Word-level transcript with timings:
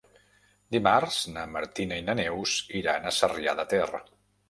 Dimarts 0.75 1.19
na 1.35 1.45
Martina 1.57 2.01
i 2.03 2.07
na 2.09 2.17
Neus 2.23 2.57
iran 2.83 3.09
a 3.13 3.17
Sarrià 3.23 3.59
de 3.65 3.71
Ter. 3.77 3.89